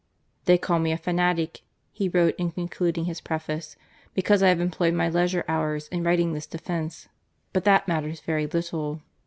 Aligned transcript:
"They 0.45 0.57
call 0.57 0.79
me 0.79 0.91
a 0.91 0.97
fanatic," 0.97 1.61
he 1.91 2.09
wrote 2.09 2.33
in 2.39 2.49
concluding 2.49 3.05
his 3.05 3.21
Preface," 3.21 3.75
because 4.15 4.41
I 4.41 4.49
have 4.49 4.59
employed 4.59 4.95
my 4.95 5.07
leisure 5.09 5.45
hours 5.47 5.87
in 5.89 6.01
writing 6.01 6.33
this 6.33 6.47
defence, 6.47 7.07
but 7.53 7.65
that 7.65 7.87
matters 7.87 8.19
very 8.19 8.47
little. 8.47 9.03